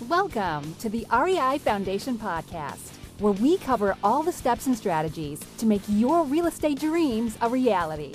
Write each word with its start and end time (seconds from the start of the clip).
Welcome 0.00 0.74
to 0.80 0.88
the 0.88 1.06
REI 1.12 1.58
Foundation 1.58 2.18
Podcast, 2.18 2.96
where 3.20 3.32
we 3.32 3.56
cover 3.58 3.96
all 4.02 4.24
the 4.24 4.32
steps 4.32 4.66
and 4.66 4.76
strategies 4.76 5.38
to 5.58 5.66
make 5.66 5.82
your 5.86 6.24
real 6.24 6.46
estate 6.46 6.80
dreams 6.80 7.38
a 7.40 7.48
reality. 7.48 8.12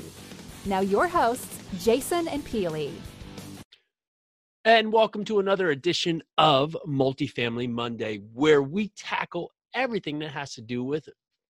Now, 0.66 0.82
your 0.82 1.08
hosts, 1.08 1.58
Jason 1.82 2.28
and 2.28 2.46
Pili. 2.46 2.92
And 4.66 4.92
welcome 4.92 5.24
to 5.24 5.40
another 5.40 5.72
edition 5.72 6.22
of 6.38 6.76
Multifamily 6.86 7.70
Monday, 7.70 8.18
where 8.34 8.62
we 8.62 8.90
tackle 8.90 9.50
everything 9.74 10.20
that 10.20 10.32
has 10.32 10.56
to 10.56 10.62
do 10.62 10.84
with 10.84 11.08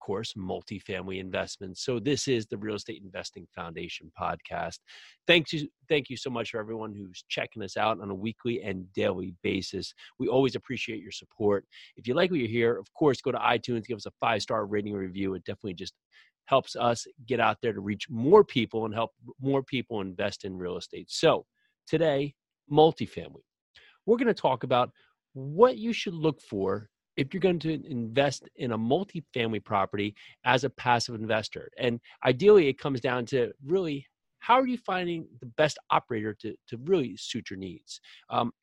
course, 0.09 0.33
multifamily 0.33 1.19
investments. 1.19 1.85
So 1.85 1.99
this 1.99 2.27
is 2.27 2.47
the 2.47 2.57
Real 2.57 2.73
Estate 2.73 2.99
Investing 3.03 3.45
Foundation 3.53 4.11
podcast. 4.19 4.79
Thank 5.27 5.53
you, 5.53 5.67
thank 5.87 6.09
you 6.09 6.17
so 6.17 6.31
much 6.31 6.49
for 6.49 6.59
everyone 6.59 6.95
who's 6.95 7.23
checking 7.29 7.61
us 7.61 7.77
out 7.77 8.01
on 8.01 8.09
a 8.09 8.15
weekly 8.15 8.63
and 8.63 8.91
daily 8.93 9.35
basis. 9.43 9.93
We 10.17 10.27
always 10.27 10.55
appreciate 10.55 11.03
your 11.03 11.11
support. 11.11 11.63
If 11.95 12.07
you 12.07 12.15
like 12.15 12.31
what 12.31 12.39
you 12.39 12.47
hear, 12.47 12.75
of 12.75 12.91
course, 12.95 13.21
go 13.21 13.31
to 13.31 13.37
iTunes, 13.37 13.85
give 13.85 13.97
us 13.97 14.07
a 14.07 14.11
five 14.19 14.41
star 14.41 14.65
rating 14.65 14.93
review. 14.93 15.35
It 15.35 15.43
definitely 15.43 15.75
just 15.75 15.93
helps 16.45 16.75
us 16.75 17.05
get 17.27 17.39
out 17.39 17.57
there 17.61 17.73
to 17.73 17.79
reach 17.79 18.09
more 18.09 18.43
people 18.43 18.85
and 18.85 18.95
help 18.95 19.11
more 19.39 19.61
people 19.61 20.01
invest 20.01 20.43
in 20.43 20.57
real 20.57 20.77
estate. 20.77 21.05
So 21.11 21.45
today, 21.87 22.33
multifamily. 22.71 23.43
We're 24.07 24.17
going 24.17 24.25
to 24.25 24.33
talk 24.33 24.63
about 24.63 24.89
what 25.33 25.77
you 25.77 25.93
should 25.93 26.15
look 26.15 26.41
for 26.41 26.89
if 27.19 27.33
you're 27.33 27.41
going 27.41 27.59
to 27.59 27.85
invest 27.85 28.47
in 28.55 28.71
a 28.71 28.77
multifamily 28.77 29.61
property 29.61 30.15
as 30.45 30.63
a 30.63 30.69
passive 30.69 31.15
investor. 31.15 31.69
And 31.77 31.99
ideally, 32.25 32.69
it 32.69 32.79
comes 32.79 33.01
down 33.01 33.25
to 33.27 33.51
really 33.65 34.07
how 34.39 34.57
are 34.57 34.65
you 34.65 34.77
finding 34.77 35.27
the 35.41 35.45
best 35.45 35.77
operator 35.89 36.33
to, 36.35 36.55
to 36.69 36.77
really 36.85 37.17
suit 37.17 37.49
your 37.49 37.59
needs? 37.59 37.99
Um, 38.29 38.53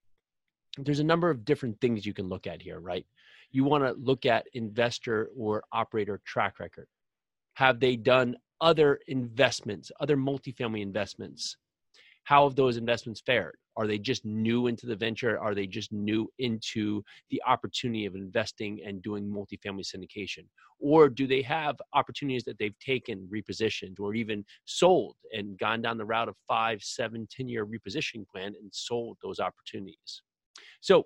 there's 0.79 1.01
a 1.01 1.05
number 1.05 1.29
of 1.29 1.45
different 1.45 1.79
things 1.83 2.07
you 2.07 2.15
can 2.15 2.31
look 2.31 2.47
at 2.47 2.63
here, 2.63 2.81
right? 2.81 3.05
You 3.51 3.65
want 3.65 3.85
to 3.85 3.93
look 3.93 4.25
at 4.25 4.47
investor 4.55 5.29
or 5.37 5.63
operator 5.73 6.23
track 6.25 6.59
record. 6.59 6.87
Have 7.55 7.79
they 7.79 7.95
done 7.95 8.37
other 8.63 9.01
investments, 9.07 9.93
other 10.01 10.17
multifamily 10.17 10.81
investments? 10.81 11.59
How 12.27 12.49
have 12.49 12.57
those 12.57 12.77
investments 12.77 13.23
fared? 13.25 13.55
Are 13.77 13.87
they 13.87 13.99
just 13.99 14.25
new 14.25 14.67
into 14.67 14.87
the 14.87 14.97
venture? 14.97 15.39
Are 15.39 15.55
they 15.55 15.67
just 15.69 15.93
new 15.93 16.29
into 16.41 17.05
the 17.31 17.41
opportunity 17.47 18.05
of 18.05 18.17
investing 18.17 18.81
and 18.85 19.01
doing 19.01 19.25
multifamily 19.25 19.85
syndication? 19.85 20.45
Or 20.81 21.09
do 21.09 21.29
they 21.29 21.41
have 21.43 21.77
opportunities 21.93 22.43
that 22.45 22.59
they've 22.59 22.77
taken, 22.81 23.29
repositioned, 23.33 24.01
or 24.01 24.15
even 24.15 24.45
sold 24.65 25.15
and 25.33 25.57
gone 25.57 25.83
down 25.83 25.99
the 25.99 26.05
route 26.05 26.29
of 26.29 26.35
five, 26.49 26.83
seven, 26.83 27.29
10 27.31 27.49
year 27.49 27.65
repositioning 27.65 28.27
plan 28.27 28.55
and 28.61 28.71
sold 28.73 29.19
those 29.23 29.39
opportunities? 29.39 30.23
So 30.81 31.05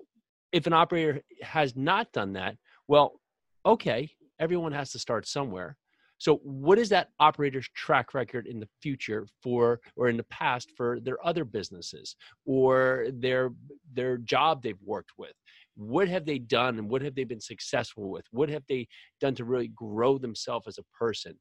if 0.53 0.67
an 0.67 0.73
operator 0.73 1.21
has 1.43 1.77
not 1.77 2.11
done 2.13 2.33
that, 2.33 2.57
well, 2.89 3.21
okay, 3.67 4.09
everyone 4.39 4.73
has 4.73 4.91
to 4.93 4.99
start 4.99 5.29
somewhere. 5.29 5.77
So, 6.21 6.37
what 6.43 6.79
is 6.79 6.91
that 6.91 7.09
operator's 7.19 7.67
track 7.75 8.13
record 8.13 8.47
in 8.47 8.61
the 8.61 8.69
future 8.83 9.27
for, 9.43 9.81
or 9.97 10.09
in 10.09 10.19
the 10.19 10.25
past 10.25 10.71
for 10.77 11.01
their 11.01 11.17
other 11.27 11.45
businesses 11.45 12.15
or 12.45 13.07
their 13.15 13.51
their 13.95 14.19
job 14.19 14.63
they've 14.63 14.83
worked 14.85 15.13
with? 15.17 15.33
What 15.77 16.09
have 16.09 16.27
they 16.27 16.39
done, 16.39 16.79
and 16.79 16.91
what 16.91 17.01
have 17.01 17.15
they 17.15 17.25
been 17.25 17.41
successful 17.41 18.11
with? 18.11 18.27
What 18.33 18.51
have 18.51 18.65
they 18.69 18.87
done 19.19 19.35
to 19.37 19.47
really 19.47 19.69
grow 19.69 20.19
themselves 20.19 20.69
as 20.69 20.77
a 20.77 20.85
person? 20.97 21.39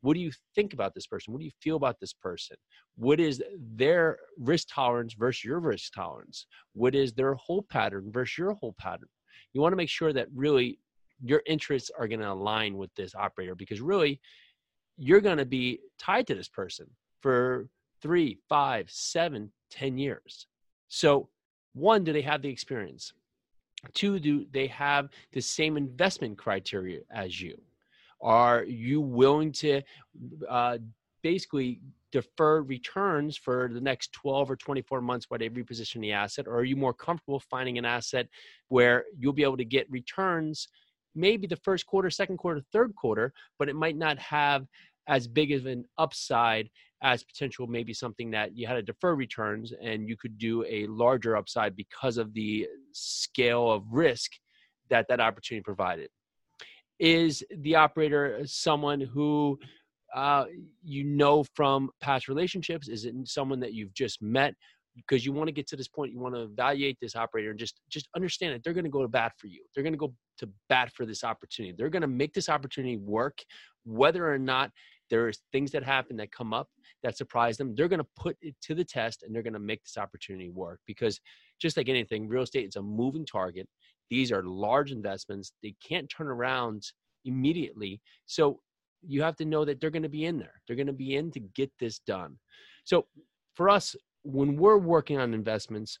What 0.00 0.14
do 0.14 0.20
you 0.20 0.30
think 0.54 0.74
about 0.74 0.94
this 0.94 1.08
person? 1.08 1.32
What 1.32 1.40
do 1.40 1.44
you 1.44 1.50
feel 1.60 1.74
about 1.74 1.98
this 2.00 2.12
person? 2.12 2.56
What 2.94 3.18
is 3.18 3.42
their 3.58 4.18
risk 4.38 4.68
tolerance 4.72 5.14
versus 5.14 5.44
your 5.44 5.58
risk 5.58 5.92
tolerance? 5.92 6.46
What 6.72 6.94
is 6.94 7.12
their 7.12 7.34
whole 7.34 7.62
pattern 7.68 8.12
versus 8.12 8.38
your 8.38 8.52
whole 8.52 8.76
pattern? 8.78 9.08
You 9.52 9.60
want 9.60 9.72
to 9.72 9.76
make 9.76 9.88
sure 9.88 10.12
that 10.12 10.28
really 10.32 10.78
your 11.24 11.42
interests 11.46 11.90
are 11.96 12.08
going 12.08 12.20
to 12.20 12.30
align 12.30 12.76
with 12.76 12.94
this 12.94 13.14
operator 13.14 13.54
because 13.54 13.80
really 13.80 14.20
you're 14.96 15.20
going 15.20 15.38
to 15.38 15.46
be 15.46 15.80
tied 15.98 16.26
to 16.26 16.34
this 16.34 16.48
person 16.48 16.86
for 17.20 17.68
three 18.02 18.38
five 18.48 18.90
seven 18.90 19.50
ten 19.70 19.98
years. 19.98 20.46
So 20.88 21.28
one 21.72 22.04
do 22.04 22.12
they 22.12 22.22
have 22.22 22.42
the 22.42 22.48
experience? 22.48 23.12
Two 23.94 24.18
do 24.18 24.46
they 24.52 24.66
have 24.66 25.08
the 25.32 25.40
same 25.40 25.76
investment 25.76 26.36
criteria 26.36 27.00
as 27.10 27.40
you? 27.40 27.58
Are 28.20 28.64
you 28.64 29.00
willing 29.00 29.52
to 29.52 29.80
uh, 30.48 30.78
basically 31.22 31.80
defer 32.12 32.62
returns 32.62 33.36
for 33.36 33.70
the 33.72 33.80
next 33.80 34.12
12 34.12 34.50
or 34.50 34.56
24 34.56 35.00
months 35.00 35.26
while 35.28 35.38
they 35.38 35.48
reposition 35.48 36.00
the 36.00 36.12
asset 36.12 36.46
or 36.48 36.56
are 36.56 36.64
you 36.64 36.76
more 36.76 36.92
comfortable 36.92 37.38
finding 37.38 37.78
an 37.78 37.84
asset 37.84 38.26
where 38.68 39.04
you'll 39.16 39.32
be 39.32 39.44
able 39.44 39.56
to 39.56 39.64
get 39.64 39.90
returns 39.90 40.68
maybe 41.14 41.46
the 41.46 41.56
first 41.56 41.86
quarter, 41.86 42.10
second 42.10 42.36
quarter, 42.36 42.60
third 42.72 42.94
quarter, 42.94 43.32
but 43.58 43.68
it 43.68 43.76
might 43.76 43.96
not 43.96 44.18
have 44.18 44.66
as 45.08 45.26
big 45.26 45.52
of 45.52 45.66
an 45.66 45.84
upside 45.98 46.70
as 47.02 47.24
potential 47.24 47.66
maybe 47.66 47.94
something 47.94 48.30
that 48.30 48.56
you 48.56 48.66
had 48.66 48.74
to 48.74 48.82
defer 48.82 49.14
returns 49.14 49.72
and 49.82 50.08
you 50.08 50.16
could 50.16 50.36
do 50.38 50.64
a 50.68 50.86
larger 50.86 51.36
upside 51.36 51.74
because 51.74 52.18
of 52.18 52.32
the 52.34 52.68
scale 52.92 53.70
of 53.70 53.82
risk 53.90 54.32
that 54.90 55.06
that 55.08 55.20
opportunity 55.20 55.62
provided. 55.62 56.10
Is 56.98 57.42
the 57.50 57.76
operator 57.76 58.40
someone 58.44 59.00
who 59.00 59.58
uh, 60.14 60.44
you 60.82 61.04
know 61.04 61.44
from 61.54 61.88
past 62.00 62.28
relationships? 62.28 62.88
Is 62.88 63.04
it 63.04 63.14
someone 63.24 63.60
that 63.60 63.72
you've 63.72 63.94
just 63.94 64.20
met 64.20 64.54
because 64.96 65.24
you 65.24 65.32
want 65.32 65.48
to 65.48 65.52
get 65.52 65.66
to 65.68 65.76
this 65.76 65.88
point 65.88 66.12
you 66.12 66.18
want 66.18 66.34
to 66.34 66.42
evaluate 66.42 66.98
this 67.00 67.16
operator 67.16 67.50
and 67.50 67.58
just 67.58 67.80
just 67.88 68.08
understand 68.16 68.54
that 68.54 68.64
they're 68.64 68.72
going 68.72 68.84
to 68.84 68.90
go 68.90 69.02
to 69.02 69.08
bat 69.08 69.32
for 69.38 69.46
you. 69.46 69.62
They're 69.74 69.84
going 69.84 69.92
to 69.92 69.98
go 69.98 70.12
to 70.38 70.48
bat 70.68 70.90
for 70.94 71.06
this 71.06 71.24
opportunity. 71.24 71.74
They're 71.76 71.90
going 71.90 72.02
to 72.02 72.08
make 72.08 72.34
this 72.34 72.48
opportunity 72.48 72.96
work 72.96 73.38
whether 73.84 74.30
or 74.30 74.38
not 74.38 74.70
there's 75.08 75.40
things 75.50 75.72
that 75.72 75.82
happen 75.82 76.16
that 76.16 76.30
come 76.30 76.52
up 76.54 76.68
that 77.02 77.16
surprise 77.16 77.56
them 77.56 77.74
they're 77.74 77.88
going 77.88 77.98
to 77.98 78.06
put 78.16 78.36
it 78.42 78.54
to 78.62 78.74
the 78.74 78.84
test 78.84 79.22
and 79.22 79.34
they're 79.34 79.42
going 79.42 79.52
to 79.52 79.58
make 79.58 79.82
this 79.82 79.96
opportunity 79.96 80.50
work 80.50 80.80
because 80.86 81.18
just 81.60 81.76
like 81.76 81.88
anything 81.88 82.28
real 82.28 82.42
estate 82.42 82.66
is 82.66 82.76
a 82.76 82.82
moving 82.82 83.26
target. 83.26 83.68
These 84.08 84.32
are 84.32 84.42
large 84.42 84.90
investments. 84.90 85.52
They 85.62 85.74
can't 85.86 86.08
turn 86.08 86.26
around 86.26 86.82
immediately. 87.24 88.00
So 88.26 88.60
you 89.02 89.22
have 89.22 89.36
to 89.36 89.44
know 89.44 89.64
that 89.64 89.80
they're 89.80 89.90
going 89.90 90.02
to 90.02 90.08
be 90.08 90.24
in 90.24 90.38
there. 90.38 90.60
They're 90.66 90.76
going 90.76 90.86
to 90.86 90.92
be 90.92 91.16
in 91.16 91.30
to 91.32 91.40
get 91.40 91.70
this 91.78 92.00
done. 92.00 92.38
So 92.84 93.06
for 93.54 93.68
us 93.68 93.94
when 94.22 94.56
we're 94.56 94.78
working 94.78 95.18
on 95.18 95.34
investments, 95.34 95.98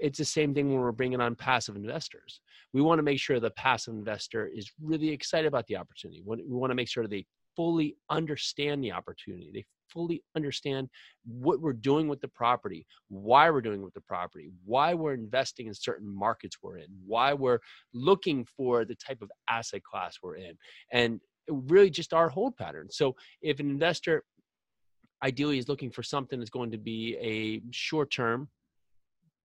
it's 0.00 0.18
the 0.18 0.24
same 0.24 0.54
thing 0.54 0.68
when 0.70 0.80
we're 0.80 0.92
bringing 0.92 1.20
on 1.20 1.34
passive 1.34 1.76
investors. 1.76 2.40
We 2.72 2.82
want 2.82 2.98
to 2.98 3.02
make 3.02 3.18
sure 3.18 3.40
the 3.40 3.50
passive 3.50 3.94
investor 3.94 4.46
is 4.46 4.70
really 4.80 5.10
excited 5.10 5.46
about 5.46 5.66
the 5.66 5.76
opportunity. 5.76 6.22
We 6.24 6.44
want 6.46 6.70
to 6.70 6.74
make 6.74 6.88
sure 6.88 7.06
they 7.06 7.26
fully 7.56 7.96
understand 8.08 8.82
the 8.82 8.92
opportunity. 8.92 9.50
They 9.52 9.64
fully 9.90 10.22
understand 10.34 10.88
what 11.26 11.60
we're 11.60 11.72
doing 11.74 12.08
with 12.08 12.20
the 12.20 12.28
property, 12.28 12.86
why 13.08 13.50
we're 13.50 13.60
doing 13.60 13.82
with 13.82 13.92
the 13.92 14.00
property, 14.00 14.50
why 14.64 14.94
we're 14.94 15.14
investing 15.14 15.66
in 15.66 15.74
certain 15.74 16.08
markets 16.08 16.56
we're 16.62 16.78
in, 16.78 16.86
why 17.04 17.34
we're 17.34 17.58
looking 17.92 18.46
for 18.56 18.84
the 18.84 18.94
type 18.94 19.20
of 19.20 19.30
asset 19.50 19.82
class 19.82 20.18
we're 20.22 20.36
in, 20.36 20.56
and 20.92 21.20
really 21.48 21.90
just 21.90 22.14
our 22.14 22.28
hold 22.28 22.56
pattern. 22.56 22.88
So 22.90 23.16
if 23.42 23.60
an 23.60 23.68
investor 23.68 24.24
ideally 25.22 25.58
is 25.58 25.68
looking 25.68 25.90
for 25.90 26.02
something 26.02 26.38
that's 26.38 26.50
going 26.50 26.70
to 26.70 26.78
be 26.78 27.16
a 27.20 27.62
short 27.72 28.10
term, 28.10 28.48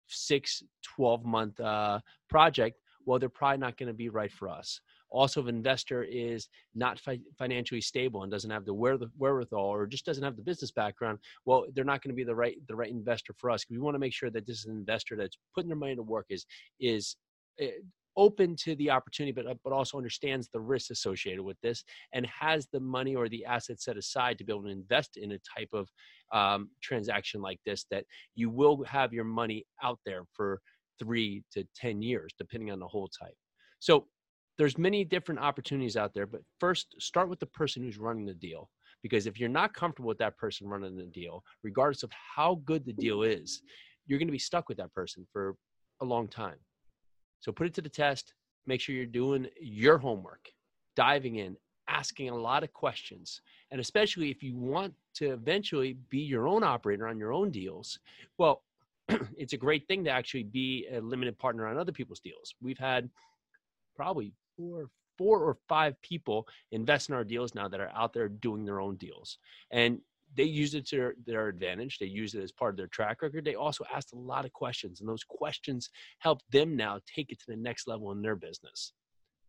six, 0.08 0.62
12 0.96 1.24
month 1.24 1.58
uh, 1.60 2.00
project, 2.28 2.78
well, 3.04 3.18
they're 3.18 3.28
probably 3.28 3.58
not 3.58 3.76
going 3.76 3.86
to 3.86 3.94
be 3.94 4.08
right 4.08 4.32
for 4.32 4.48
us. 4.48 4.80
Also, 5.10 5.40
if 5.40 5.46
an 5.46 5.54
investor 5.54 6.02
is 6.02 6.48
not 6.74 6.98
fi- 6.98 7.20
financially 7.38 7.80
stable 7.80 8.24
and 8.24 8.32
doesn't 8.32 8.50
have 8.50 8.64
the 8.64 8.74
wherewithal 8.74 9.60
or 9.60 9.86
just 9.86 10.04
doesn't 10.04 10.24
have 10.24 10.36
the 10.36 10.42
business 10.42 10.72
background, 10.72 11.18
well, 11.44 11.64
they're 11.74 11.84
not 11.84 12.02
going 12.02 12.10
to 12.10 12.16
be 12.16 12.24
the 12.24 12.34
right 12.34 12.56
the 12.66 12.74
right 12.74 12.90
investor 12.90 13.32
for 13.38 13.50
us. 13.50 13.64
We 13.70 13.78
want 13.78 13.94
to 13.94 14.00
make 14.00 14.12
sure 14.12 14.30
that 14.30 14.46
this 14.46 14.58
is 14.58 14.64
an 14.64 14.76
investor 14.76 15.16
that's 15.16 15.38
putting 15.54 15.68
their 15.68 15.78
money 15.78 15.94
to 15.94 16.02
work 16.02 16.26
is 16.28 16.44
is 16.80 17.16
eh, 17.60 17.70
open 18.16 18.56
to 18.56 18.74
the 18.76 18.90
opportunity, 18.90 19.32
but 19.32 19.46
uh, 19.46 19.54
but 19.64 19.72
also 19.72 19.96
understands 19.96 20.48
the 20.48 20.60
risks 20.60 20.90
associated 20.90 21.42
with 21.42 21.60
this, 21.62 21.84
and 22.12 22.26
has 22.26 22.66
the 22.72 22.80
money 22.80 23.14
or 23.14 23.28
the 23.28 23.44
assets 23.44 23.84
set 23.84 23.96
aside 23.96 24.38
to 24.38 24.44
be 24.44 24.52
able 24.52 24.64
to 24.64 24.68
invest 24.68 25.16
in 25.16 25.32
a 25.32 25.38
type 25.38 25.70
of 25.72 25.88
um, 26.32 26.70
transaction 26.82 27.40
like 27.40 27.60
this. 27.66 27.86
That 27.90 28.04
you 28.34 28.50
will 28.50 28.84
have 28.84 29.12
your 29.12 29.24
money 29.24 29.66
out 29.82 29.98
there 30.06 30.24
for 30.32 30.60
three 30.98 31.42
to 31.52 31.66
ten 31.74 32.02
years, 32.02 32.32
depending 32.38 32.70
on 32.70 32.78
the 32.78 32.88
whole 32.88 33.08
type. 33.08 33.36
So 33.78 34.06
there's 34.58 34.78
many 34.78 35.04
different 35.04 35.40
opportunities 35.40 35.96
out 35.96 36.14
there, 36.14 36.26
but 36.26 36.40
first 36.58 36.94
start 36.98 37.28
with 37.28 37.40
the 37.40 37.46
person 37.46 37.82
who's 37.82 37.98
running 37.98 38.24
the 38.24 38.34
deal. 38.34 38.70
Because 39.02 39.26
if 39.26 39.38
you're 39.38 39.48
not 39.50 39.74
comfortable 39.74 40.08
with 40.08 40.18
that 40.18 40.38
person 40.38 40.66
running 40.66 40.96
the 40.96 41.04
deal, 41.04 41.44
regardless 41.62 42.02
of 42.02 42.10
how 42.12 42.60
good 42.64 42.84
the 42.86 42.94
deal 42.94 43.22
is, 43.22 43.60
you're 44.06 44.18
going 44.18 44.28
to 44.28 44.32
be 44.32 44.38
stuck 44.38 44.68
with 44.68 44.78
that 44.78 44.92
person 44.94 45.26
for 45.32 45.54
a 46.00 46.04
long 46.04 46.26
time. 46.28 46.56
So 47.40 47.52
put 47.52 47.66
it 47.66 47.74
to 47.74 47.82
the 47.82 47.88
test. 47.88 48.34
Make 48.66 48.80
sure 48.80 48.94
you're 48.94 49.06
doing 49.06 49.46
your 49.60 49.98
homework, 49.98 50.50
diving 50.96 51.36
in, 51.36 51.56
asking 51.88 52.30
a 52.30 52.36
lot 52.36 52.64
of 52.64 52.72
questions. 52.72 53.40
And 53.70 53.80
especially 53.80 54.30
if 54.30 54.42
you 54.42 54.56
want 54.56 54.94
to 55.14 55.32
eventually 55.32 55.96
be 56.10 56.18
your 56.18 56.48
own 56.48 56.62
operator 56.62 57.06
on 57.06 57.18
your 57.18 57.32
own 57.32 57.50
deals, 57.50 57.98
well, 58.38 58.62
it's 59.36 59.52
a 59.52 59.58
great 59.58 59.86
thing 59.86 60.04
to 60.04 60.10
actually 60.10 60.42
be 60.42 60.86
a 60.92 61.00
limited 61.00 61.38
partner 61.38 61.66
on 61.66 61.78
other 61.78 61.92
people's 61.92 62.20
deals. 62.20 62.54
We've 62.60 62.78
had 62.78 63.08
probably 63.94 64.32
four, 64.56 64.88
four 65.16 65.40
or 65.40 65.56
five 65.68 66.00
people 66.02 66.46
invest 66.72 67.08
in 67.08 67.14
our 67.14 67.24
deals 67.24 67.54
now 67.54 67.68
that 67.68 67.80
are 67.80 67.92
out 67.94 68.12
there 68.12 68.28
doing 68.28 68.64
their 68.64 68.80
own 68.80 68.96
deals. 68.96 69.38
And 69.70 70.00
they 70.36 70.44
use 70.44 70.74
it 70.74 70.86
to 70.88 70.96
their, 70.96 71.14
their, 71.24 71.48
advantage. 71.48 71.98
They 71.98 72.06
use 72.06 72.34
it 72.34 72.42
as 72.42 72.52
part 72.52 72.74
of 72.74 72.76
their 72.76 72.88
track 72.88 73.22
record. 73.22 73.44
They 73.44 73.54
also 73.54 73.84
asked 73.94 74.12
a 74.12 74.18
lot 74.18 74.44
of 74.44 74.52
questions, 74.52 75.00
and 75.00 75.08
those 75.08 75.24
questions 75.24 75.88
help 76.18 76.40
them 76.52 76.76
now 76.76 77.00
take 77.12 77.32
it 77.32 77.38
to 77.40 77.46
the 77.48 77.56
next 77.56 77.88
level 77.88 78.12
in 78.12 78.22
their 78.22 78.36
business. 78.36 78.92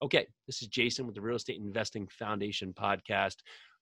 Okay, 0.01 0.27
this 0.45 0.61
is 0.61 0.67
Jason 0.67 1.05
with 1.05 1.15
the 1.15 1.21
Real 1.21 1.35
Estate 1.35 1.59
Investing 1.59 2.07
Foundation 2.07 2.73
podcast. 2.73 3.37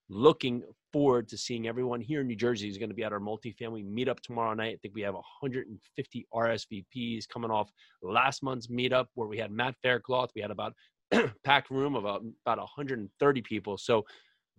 Looking 0.08 0.64
forward 0.94 1.28
to 1.30 1.38
seeing 1.38 1.68
everyone 1.68 2.00
here 2.00 2.22
in 2.22 2.28
New 2.28 2.36
Jersey 2.36 2.70
is 2.70 2.78
going 2.78 2.90
to 2.90 2.96
be 2.96 3.04
at 3.04 3.12
our 3.12 3.20
multifamily 3.20 3.84
meetup 3.84 4.20
tomorrow 4.22 4.54
night. 4.54 4.76
I 4.76 4.78
think 4.82 4.94
we 4.96 5.02
have 5.02 5.16
150 5.16 6.28
RSVPs 6.34 7.28
coming 7.28 7.52
off 7.52 7.72
last 8.02 8.44
month's 8.44 8.68
meetup 8.68 9.08
where 9.16 9.28
we 9.28 9.38
had 9.38 9.52
Matt 9.52 9.76
Faircloth. 9.82 10.30
We 10.36 10.42
had 10.42 10.52
about 10.52 10.74
packed 11.44 11.70
room 11.70 11.96
of 11.96 12.06
about 12.06 12.24
130 12.60 13.42
people. 13.42 13.78
So 13.78 14.06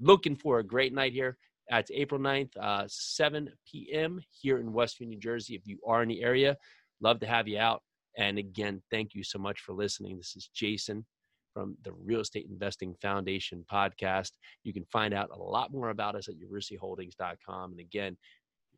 looking 0.01 0.37
for 0.37 0.59
a 0.59 0.65
great 0.65 0.93
night 0.93 1.13
here. 1.13 1.39
It's 1.69 1.91
April 1.91 2.21
9th, 2.21 2.57
uh, 2.61 2.85
7 2.87 3.51
p.m. 3.71 4.21
here 4.31 4.59
in 4.59 4.73
Westview, 4.73 5.09
New 5.09 5.19
Jersey. 5.19 5.55
If 5.55 5.67
you 5.67 5.79
are 5.87 6.03
in 6.03 6.09
the 6.09 6.23
area, 6.23 6.57
love 7.01 7.19
to 7.21 7.27
have 7.27 7.49
you 7.49 7.59
out. 7.59 7.83
And 8.17 8.39
again, 8.39 8.83
thank 8.91 9.15
you 9.15 9.25
so 9.25 9.39
much 9.39 9.61
for 9.61 9.73
listening. 9.73 10.17
This 10.17 10.37
is 10.37 10.49
Jason 10.55 11.05
from 11.53 11.77
the 11.85 11.93
Real 11.93 12.21
Estate 12.21 12.47
Investing 12.49 12.95
Foundation 13.03 13.65
podcast. 13.71 14.33
You 14.63 14.73
can 14.73 14.85
find 14.85 15.13
out 15.13 15.31
a 15.33 15.43
lot 15.43 15.73
more 15.73 15.91
about 15.91 16.15
us 16.15 16.29
at 16.29 16.37
yarusiholdings.com. 16.37 17.73
And 17.73 17.81
again, 17.81 18.17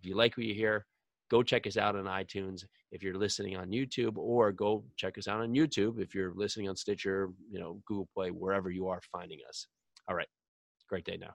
if 0.00 0.06
you 0.06 0.16
like 0.16 0.36
what 0.36 0.46
you 0.46 0.54
hear, 0.54 0.86
go 1.30 1.42
check 1.42 1.66
us 1.66 1.76
out 1.76 1.94
on 1.94 2.04
iTunes 2.04 2.64
if 2.90 3.02
you're 3.02 3.18
listening 3.18 3.56
on 3.56 3.68
YouTube, 3.68 4.16
or 4.16 4.50
go 4.50 4.84
check 4.96 5.18
us 5.18 5.28
out 5.28 5.40
on 5.40 5.52
YouTube 5.52 6.00
if 6.00 6.14
you're 6.14 6.32
listening 6.34 6.68
on 6.68 6.76
Stitcher, 6.76 7.28
you 7.50 7.60
know, 7.60 7.82
Google 7.84 8.08
Play, 8.14 8.30
wherever 8.30 8.70
you 8.70 8.88
are 8.88 9.00
finding 9.12 9.40
us. 9.46 9.66
All 10.08 10.14
right. 10.14 10.28
Great 10.88 11.04
day 11.04 11.18
now. 11.20 11.34